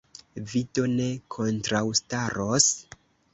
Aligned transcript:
Vi 0.53 0.61
do 0.77 0.85
ne 0.93 1.05
kontraŭstaros? 1.35 2.71